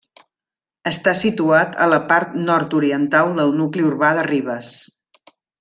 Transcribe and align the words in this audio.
Està 0.91 1.13
situat 1.19 1.77
a 1.85 1.89
la 1.93 2.01
part 2.13 2.33
nord-oriental 2.49 3.37
del 3.41 3.55
nucli 3.61 3.89
urbà 3.93 4.13
de 4.21 4.29
Ribes. 4.33 4.77